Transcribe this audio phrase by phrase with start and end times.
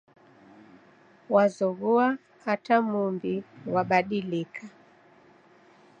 [1.33, 2.07] Wazoghoa
[2.53, 3.33] ata mumbi
[3.69, 4.63] ghwabadilika.